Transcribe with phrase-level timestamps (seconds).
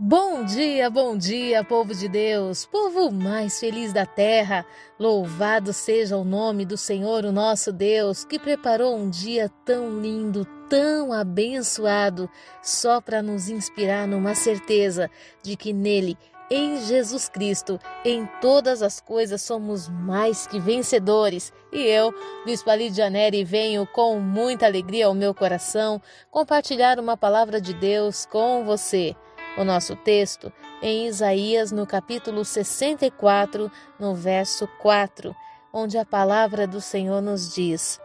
[0.00, 4.64] Bom dia, bom dia, povo de Deus, povo mais feliz da terra.
[4.96, 10.46] Louvado seja o nome do Senhor, o nosso Deus, que preparou um dia tão lindo,
[10.70, 12.30] tão abençoado,
[12.62, 15.10] só para nos inspirar numa certeza
[15.42, 16.16] de que nele,
[16.48, 21.52] em Jesus Cristo, em todas as coisas somos mais que vencedores.
[21.72, 22.14] E eu,
[22.46, 28.24] Bispo Ali Janeri, venho com muita alegria ao meu coração compartilhar uma palavra de Deus
[28.26, 29.16] com você.
[29.58, 33.68] O nosso texto em Isaías, no capítulo 64,
[33.98, 35.34] no verso 4,
[35.72, 38.00] onde a palavra do Senhor nos diz: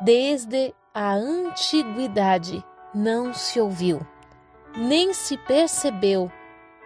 [0.00, 4.04] Desde a antiguidade não se ouviu,
[4.76, 6.28] nem se percebeu,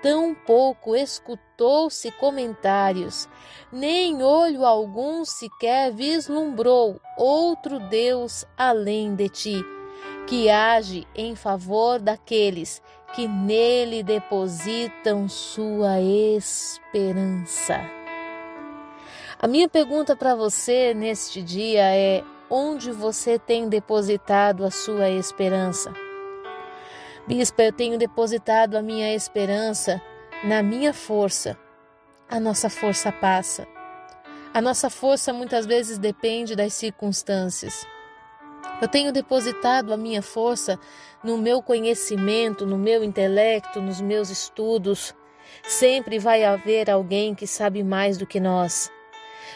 [0.02, 3.26] tampouco escutou-se comentários,
[3.72, 9.64] nem olho algum sequer vislumbrou outro Deus além de ti,
[10.26, 12.82] que age em favor daqueles
[13.16, 17.80] que nele depositam sua esperança.
[19.40, 25.94] A minha pergunta para você neste dia é: onde você tem depositado a sua esperança?
[27.26, 30.00] Bispo, eu tenho depositado a minha esperança
[30.44, 31.58] na minha força.
[32.28, 33.66] A nossa força passa.
[34.52, 37.86] A nossa força muitas vezes depende das circunstâncias.
[38.80, 40.78] Eu tenho depositado a minha força
[41.24, 45.14] no meu conhecimento, no meu intelecto, nos meus estudos.
[45.66, 48.90] Sempre vai haver alguém que sabe mais do que nós.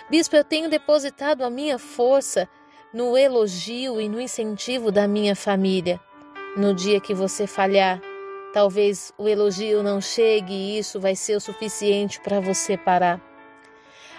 [0.08, 2.48] Bispo, eu tenho depositado a minha força
[2.94, 6.00] no elogio e no incentivo da minha família.
[6.56, 8.00] No dia que você falhar,
[8.54, 13.20] talvez o elogio não chegue e isso vai ser o suficiente para você parar.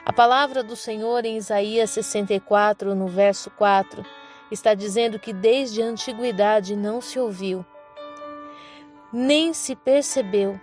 [0.06, 4.06] A palavra do Senhor em Isaías 64, no verso 4,
[4.52, 7.66] está dizendo que desde a antiguidade não se ouviu,
[9.12, 10.60] nem se percebeu,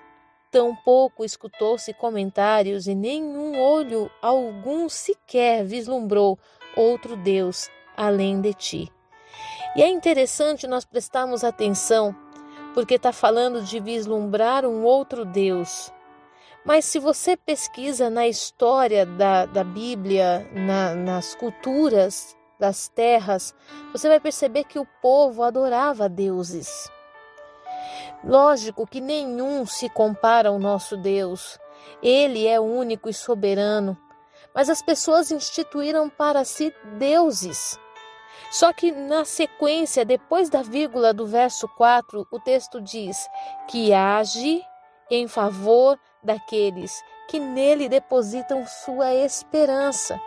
[0.50, 6.38] tampouco escutou-se comentários e nenhum olho algum sequer vislumbrou
[6.76, 8.92] outro Deus além de ti.
[9.76, 12.14] E é interessante nós prestarmos atenção,
[12.74, 15.92] porque está falando de vislumbrar um outro Deus.
[16.64, 23.54] Mas se você pesquisa na história da, da Bíblia, na, nas culturas das terras,
[23.92, 26.90] você vai perceber que o povo adorava deuses.
[28.24, 31.58] Lógico que nenhum se compara ao nosso Deus.
[32.02, 33.96] Ele é único e soberano.
[34.54, 37.78] Mas as pessoas instituíram para si deuses.
[38.50, 43.28] Só que na sequência, depois da vírgula do verso 4, o texto diz
[43.68, 44.62] que age
[45.10, 50.18] em favor daqueles que nele depositam sua esperança.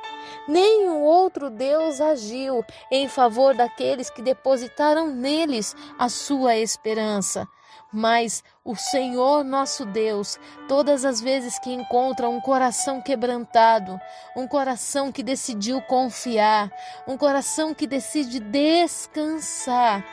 [0.48, 7.48] Nenhum outro Deus agiu em favor daqueles que depositaram neles a sua esperança.
[7.94, 14.00] Mas o Senhor nosso Deus, todas as vezes que encontra um coração quebrantado,
[14.36, 16.72] um coração que decidiu confiar,
[17.08, 20.06] um coração que decide descansar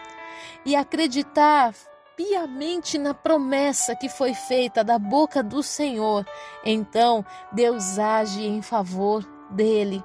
[0.64, 1.72] e acreditar
[2.16, 6.26] piamente na promessa que foi feita da boca do Senhor,
[6.64, 10.04] então Deus age em favor dele.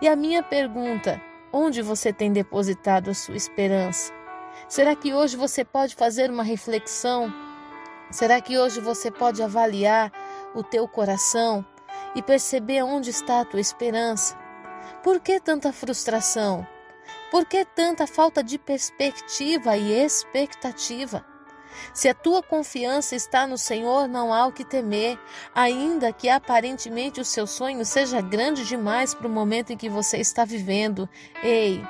[0.00, 1.20] E a minha pergunta:
[1.52, 4.12] onde você tem depositado a sua esperança?
[4.68, 7.32] Será que hoje você pode fazer uma reflexão?
[8.10, 10.12] Será que hoje você pode avaliar
[10.54, 11.64] o teu coração
[12.14, 14.36] e perceber onde está a tua esperança?
[15.02, 16.66] Por que tanta frustração?
[17.30, 21.24] Por que tanta falta de perspectiva e expectativa?
[21.92, 25.18] Se a tua confiança está no Senhor, não há o que temer,
[25.54, 30.18] ainda que aparentemente o seu sonho seja grande demais para o momento em que você
[30.18, 31.08] está vivendo.
[31.42, 31.82] Ei,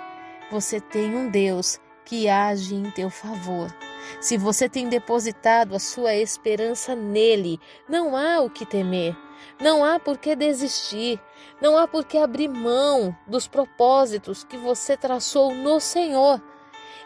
[0.50, 3.74] você tem um Deus que age em teu favor.
[4.20, 9.16] Se você tem depositado a sua esperança nele, não há o que temer.
[9.60, 11.20] Não há por que desistir,
[11.60, 16.42] não há por que abrir mão dos propósitos que você traçou no Senhor.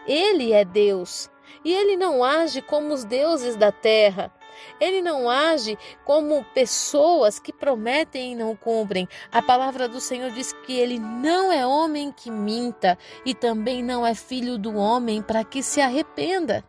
[0.06, 1.30] Ele é Deus
[1.64, 4.32] e ele não age como os deuses da terra.
[4.80, 9.08] Ele não age como pessoas que prometem e não cumprem.
[9.32, 14.06] A palavra do Senhor diz que ele não é homem que minta e também não
[14.06, 16.64] é filho do homem para que se arrependa.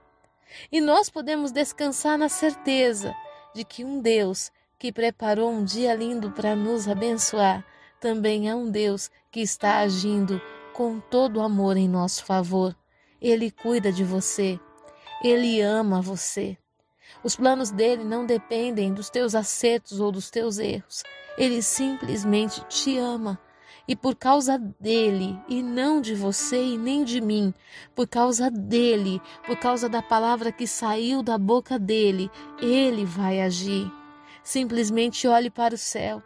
[0.71, 3.13] E nós podemos descansar na certeza
[3.53, 7.65] de que um Deus que preparou um dia lindo para nos abençoar
[7.99, 10.41] também é um Deus que está agindo
[10.73, 12.75] com todo amor em nosso favor.
[13.21, 14.59] Ele cuida de você,
[15.25, 16.55] ele ama você.
[17.23, 21.01] Os planos dele não dependem dos teus acertos ou dos teus erros.
[21.35, 23.39] Ele simplesmente te ama.
[23.87, 27.53] E por causa dele, e não de você e nem de mim,
[27.95, 32.29] por causa dele, por causa da palavra que saiu da boca dele,
[32.59, 33.91] ele vai agir.
[34.43, 36.21] Simplesmente olhe para o céu.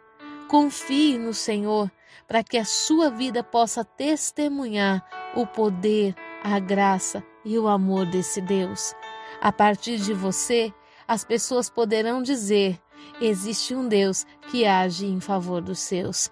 [0.48, 1.90] Confie no Senhor
[2.26, 8.40] para que a sua vida possa testemunhar o poder, a graça e o amor desse
[8.40, 8.94] Deus.
[9.40, 10.72] A partir de você,
[11.06, 12.80] as pessoas poderão dizer:
[13.20, 16.30] existe um Deus que age em favor dos seus.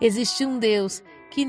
[0.00, 1.46] Existe um Deus que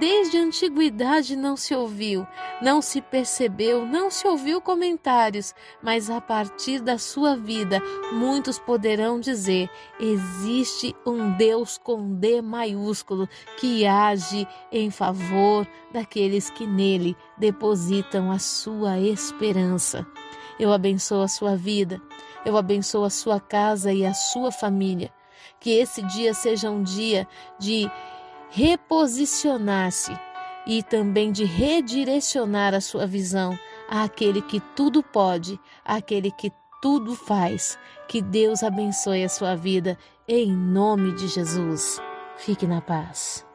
[0.00, 2.26] desde a antiguidade não se ouviu,
[2.62, 7.78] não se percebeu, não se ouviu comentários, mas a partir da sua vida
[8.14, 9.68] muitos poderão dizer:
[10.00, 13.28] existe um Deus com D maiúsculo
[13.60, 20.06] que age em favor daqueles que nele depositam a sua esperança.
[20.58, 22.00] Eu abençoo a sua vida,
[22.46, 25.12] eu abençoo a sua casa e a sua família.
[25.60, 27.28] Que esse dia seja um dia
[27.58, 27.90] de
[28.50, 30.12] reposicionar-se
[30.66, 33.56] e também de redirecionar a sua visão
[33.88, 36.52] àquele que tudo pode, àquele que
[36.82, 37.78] tudo faz.
[38.08, 39.96] Que Deus abençoe a sua vida
[40.28, 42.00] em nome de Jesus.
[42.36, 43.45] Fique na paz.